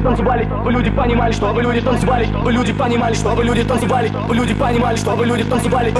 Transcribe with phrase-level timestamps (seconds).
[0.00, 5.44] танцевали, люди понимали, чтобы люди танцевали, люди понимали, чтобы люди танцевали, люди понимали, чтобы люди
[5.44, 5.92] танцевали,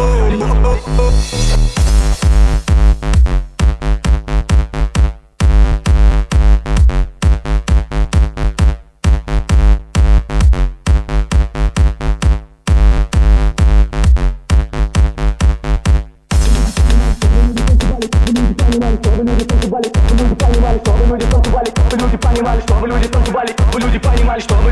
[23.80, 24.70] люди понимали, чтобы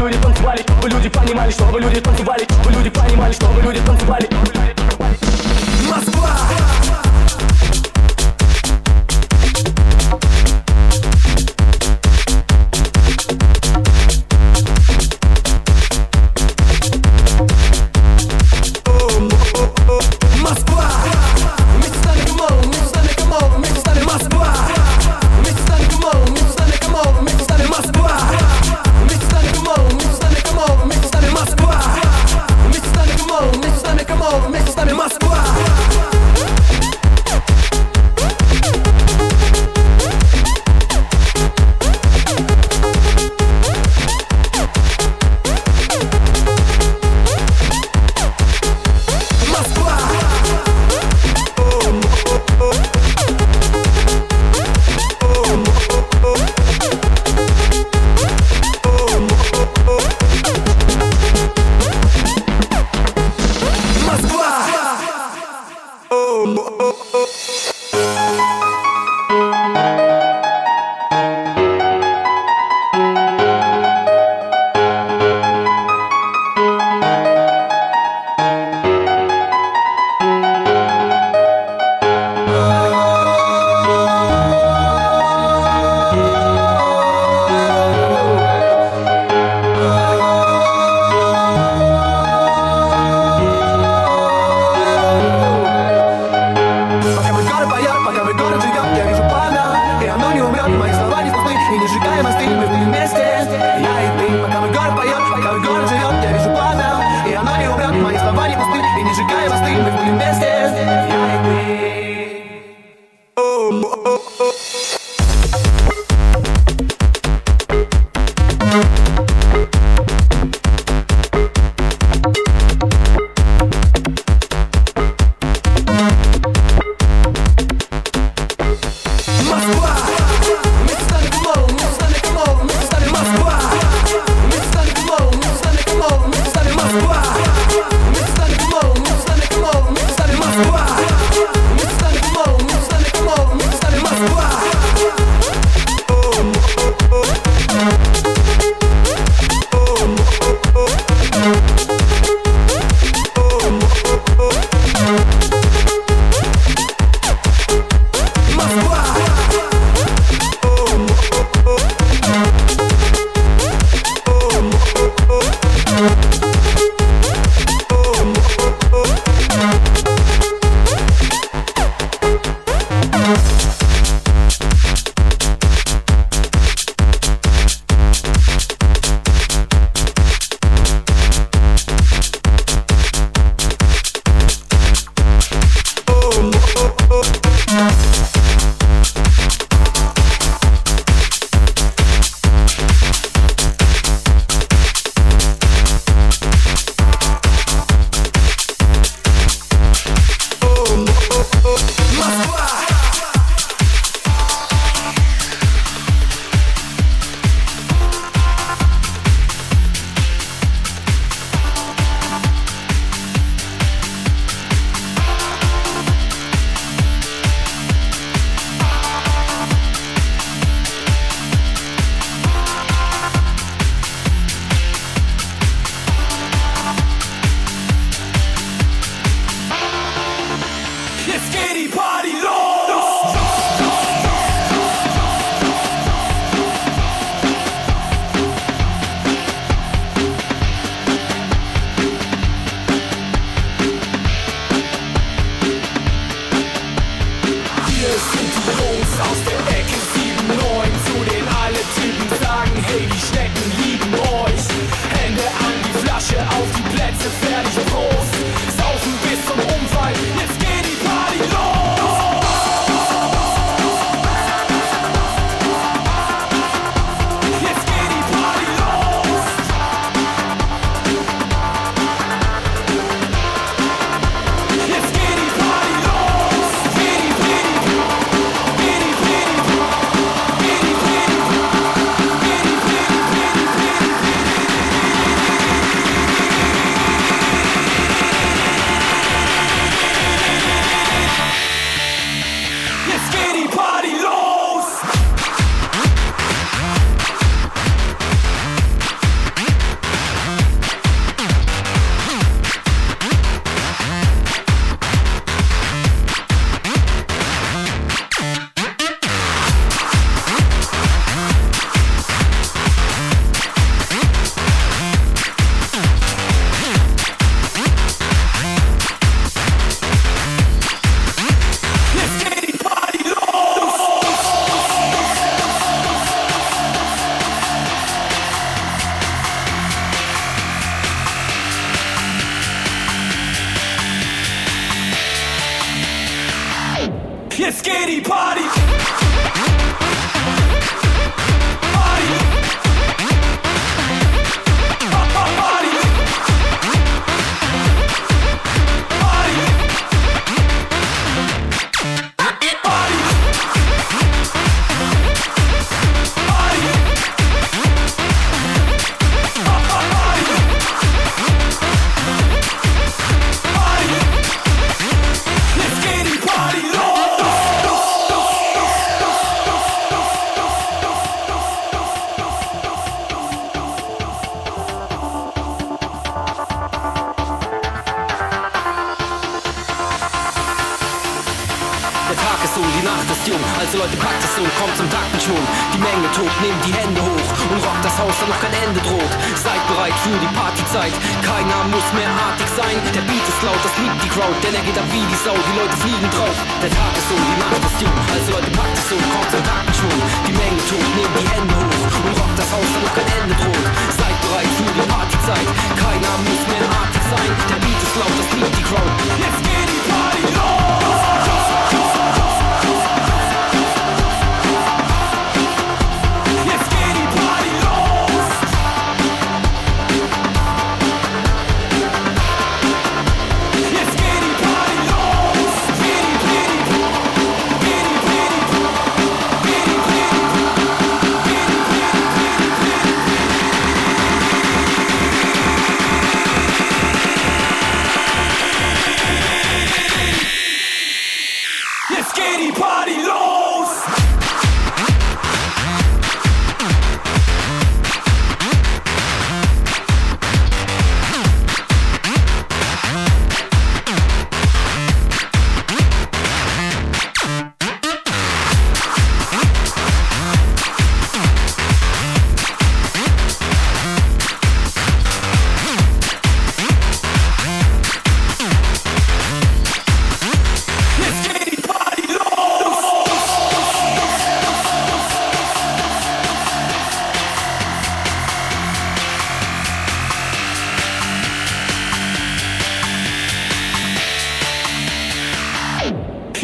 [3.62, 4.28] люди танцевали.
[5.88, 6.30] Москва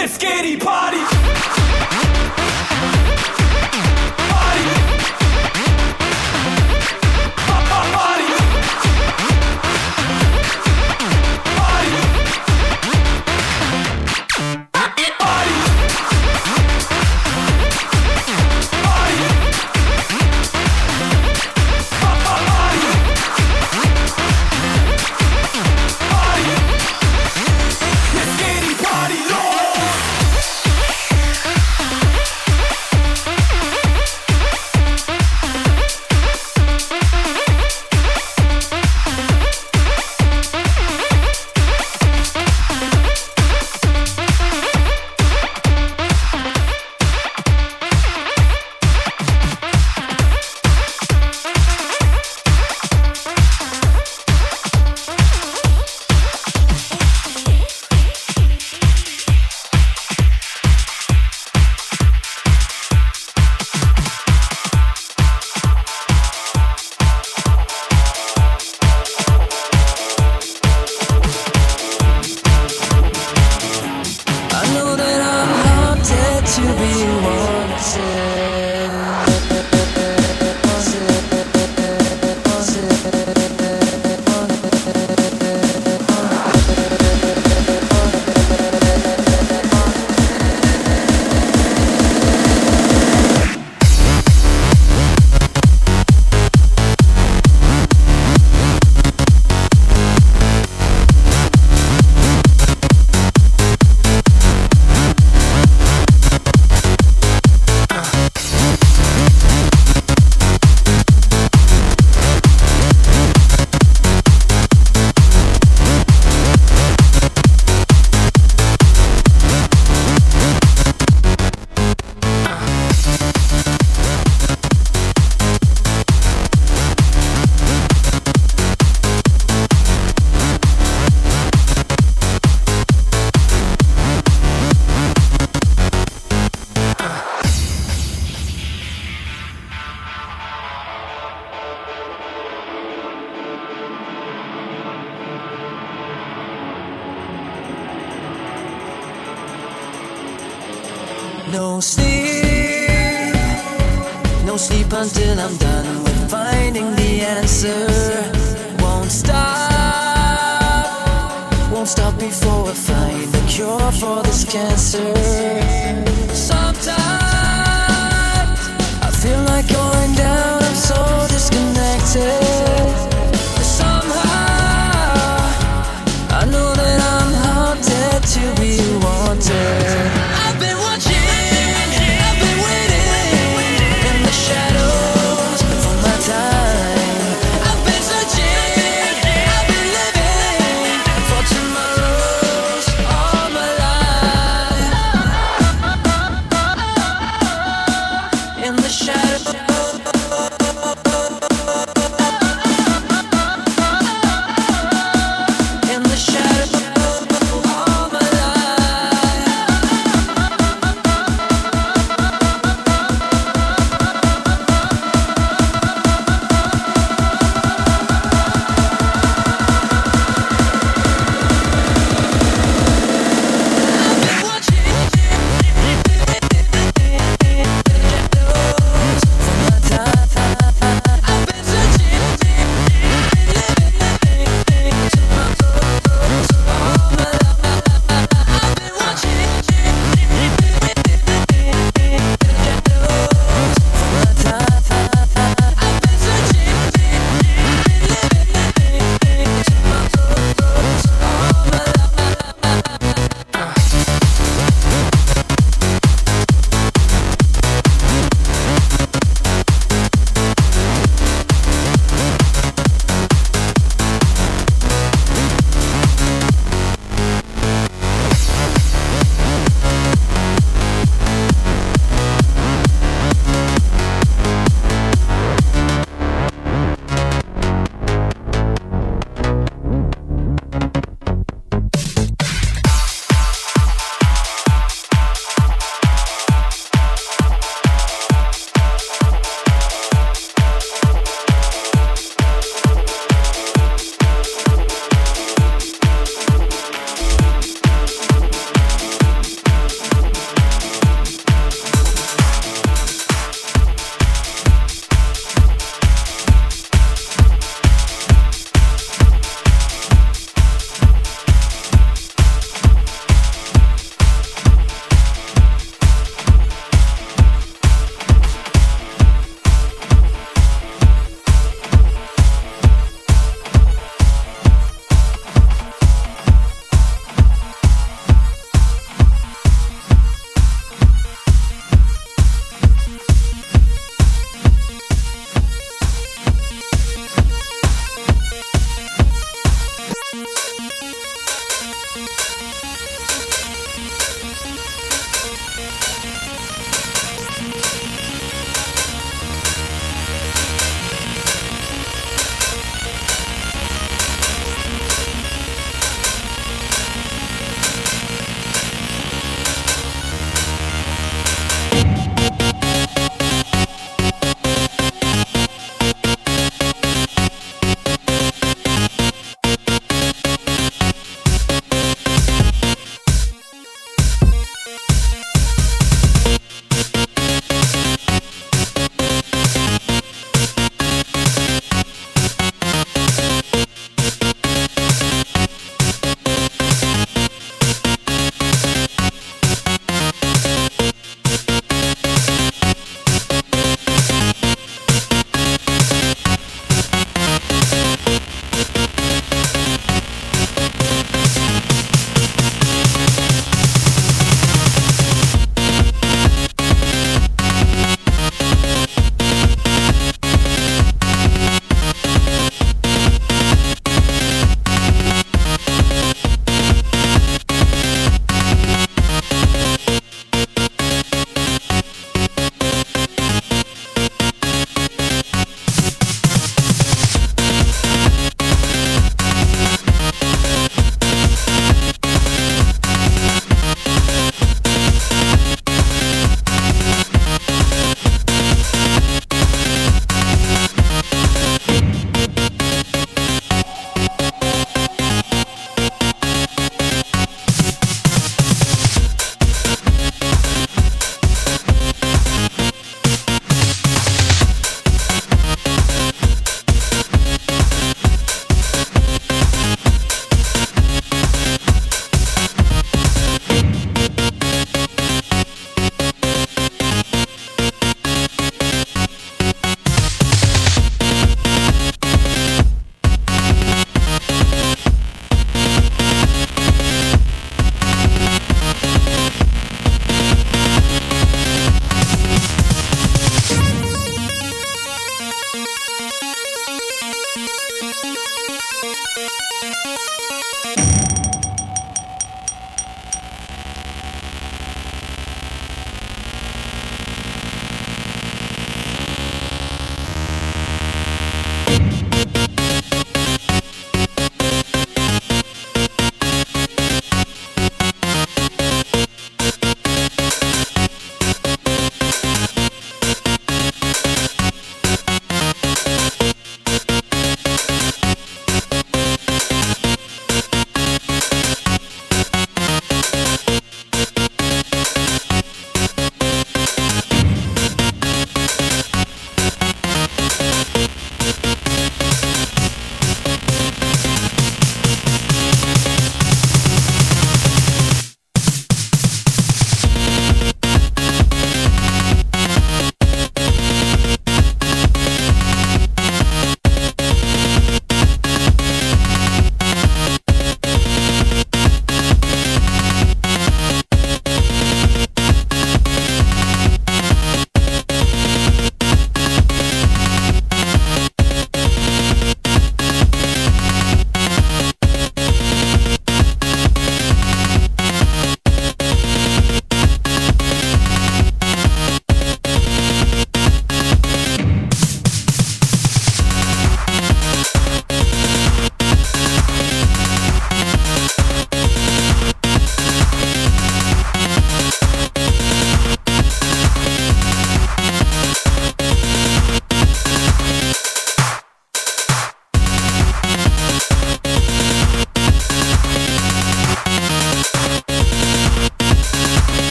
[0.00, 1.69] this skinny party.